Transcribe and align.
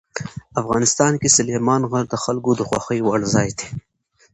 افغانستان 0.61 1.13
کې 1.21 1.29
سلیمان 1.37 1.81
غر 1.91 2.05
د 2.09 2.15
خلکو 2.23 2.51
د 2.55 2.61
خوښې 2.69 2.99
وړ 3.03 3.21
ځای 3.33 3.49
دی. 3.57 3.67